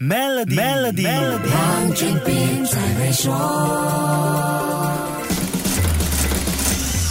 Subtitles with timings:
[0.00, 1.08] Melody，Melody，
[1.50, 4.17] 黄俊斌在会说。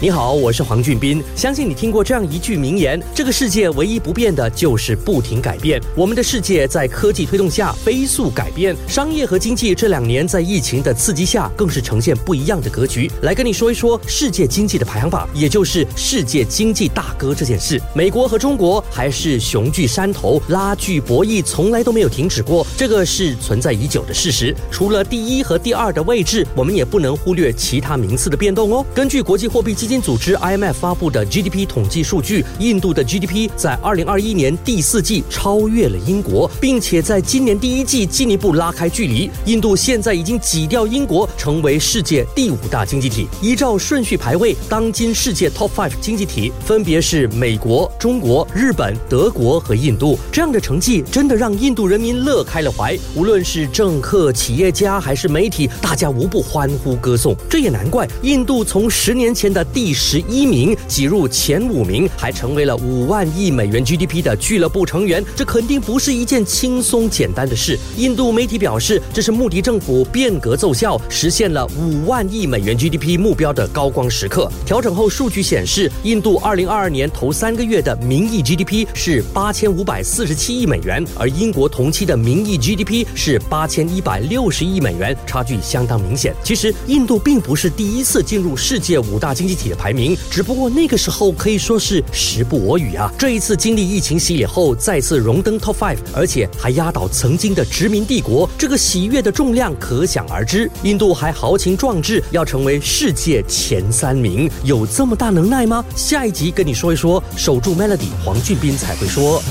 [0.00, 1.20] 你好，我是黄俊斌。
[1.34, 5.82] 相信你听过这样一句名言：这个世界唯一不变的就是不停改变。
[5.96, 13.10] 我们的世界在科技推动下飞速改变，商业和经济这两年在疫情的刺激下更是呈现不一样的格局。
[13.22, 17.82] 来跟你说一说世界经济的排行榜，也就是世界经济大哥这件事。
[17.92, 24.54] 美国和中国还是雄踞山头，拉锯博弈从来都没有停止过，这个是存在已久的事实。
[24.70, 28.86] 除了第一和第二的位置，我们也不能忽略其他名次的变动哦。
[28.94, 39.30] 根据国际货币基金组织 IMF 发布的 GDP 统计数据，印度的 GDP 在2021年第四季超越了英国，并且在今年第一季进一步拉开距离。
[39.46, 43.26] 印度现在已经挤掉英国，成为世界第五大经济体。
[43.40, 50.18] 依照顺序排位，当今世界 Top Five 经济体分别是美国、中国、日本、德国和印度。
[50.30, 57.34] 这样的成绩真的让印度人民乐开了怀，无论是政客、企业家还是媒体，大家无不欢呼歌颂。
[57.48, 60.20] 这也难怪，印度从十年前的第十。
[60.28, 67.78] 一名挤入前五名，还成为了五万亿美元 GDP 的俱乐部成员，这肯定不是一件轻松简单的事。
[67.96, 74.50] 印度媒体表示，这是穆迪政府变革奏效，实现了五万亿美元 GDP 目标的高光时刻。
[74.66, 86.34] 调整后数据显示，印度2022年头三个月的名义 GDP 是八千五百四十七亿美元，而英国同期的名义 GDP 是八千一百六十亿美元，差距相当明显。
[86.42, 90.16] 其实，印度并不是第一次进入世界五大经济体的排名。
[90.30, 93.12] 只不过那个时候可以说是时不我与啊！
[93.18, 100.70] 这一次经历疫情洗礼后，再次荣登 Top Five，而且还压倒曾经的殖民帝国，这个喜悦的重量可想而知。
[100.82, 105.84] 印度还豪情壮志要成为世界前三名，有这么大能耐吗？
[105.96, 109.42] 下一集跟你说一说，守住 Melody，黄俊斌才会说。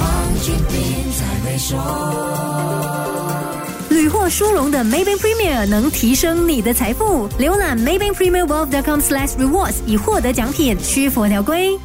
[4.30, 7.28] 殊荣的 Maybank Premier 能提升你的财富。
[7.39, 11.77] 浏览 Maybank Premier Wealth.com/rewards 以获得奖品，需符条规。